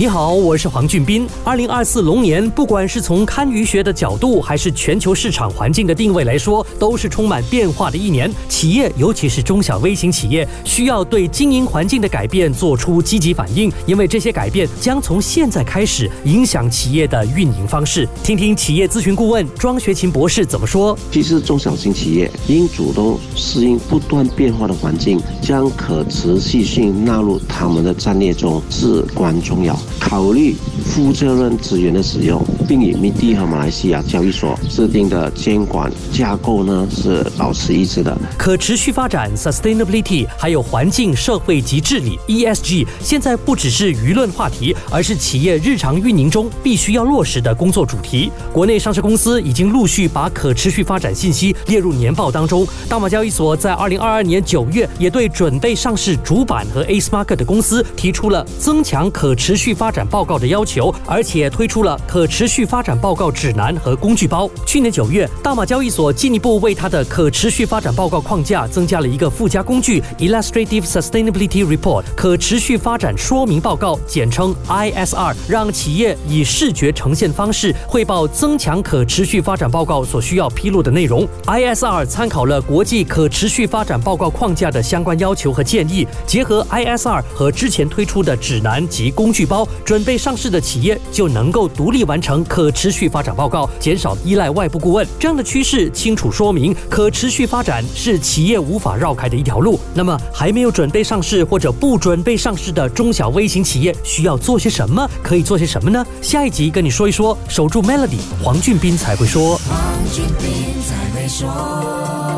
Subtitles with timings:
[0.00, 1.28] 你好，我是黄俊斌。
[1.44, 8.32] 二零二四龙年，不管是从堪舆学的角度，还是全球市场环境的定位来说，都是充满变化的一年。
[8.48, 18.08] 企业，尤其是中小微型企业，需要对经营环境的改变做出积极反应，因为这些改变将从现在开始影响企业的运营方式。
[18.22, 20.98] 听听企业咨询顾问庄学勤博士怎么说。
[21.12, 29.78] 其实，中小型企业应主动适应不断变化的环境，将可持续性纳入他们的战略中至关重要。
[29.98, 30.54] 考虑
[30.84, 38.16] 负责任资源的使用，并与密地和马来西亚交易所制定的监管架构呢是保持一致的。
[38.36, 48.30] 可持续发展 （sustainability） 还有环境、社会及治理 （ESG） 现在不只是舆论话题，而是企业日常运营中必须要落实的工作主题。
[48.52, 52.66] 国内上市公司已经陆续把可持续发展信息列入年报当中。
[52.88, 64.46] 大马交易所在二零二二年九月也对准备上市主板和 A Smart 的公司提出了增强可持续发展报告的要求，而且推出了可持续发展报告指南和工具包。
[64.66, 81.26] 去年九月，大马交易所进一步为它的可持续发展报告框架增加了一个附加工具 Illustrative Sustainability Report 可持续发展说明报告，简称 ISR，让企业以视觉呈现方式汇报增强可持续发展报告所需要披露的内容。
[81.46, 89.66] ISR 参考了国际可持续发展报告框架的相关要求和建议，结合 ISR 和之前推出的指南及工具包。
[89.84, 95.06] 准备上市的企业就能够独立完成可持续发展报告，减少依赖外部顾问。
[95.18, 99.78] 这样的趋势清楚说明，可持续发展是企业无法绕开的一条路。
[99.94, 105.08] 那么，还没有准备上市或者不准备上市的中小微型企业需要做些什么？
[105.22, 106.04] 可以做些什么呢？
[106.22, 107.36] 下一集跟你说一说。
[107.48, 109.56] 守住 Melody，黄俊斌才会说。
[109.68, 109.78] 黄
[110.12, 112.29] 俊斌才会说。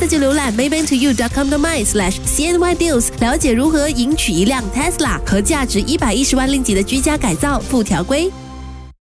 [0.00, 8.32] 那就浏览 maybantoyou.com.my/cnydeals，了解如何赢取一辆 Tesla 和价值一百一十万令吉的居家改造附条规。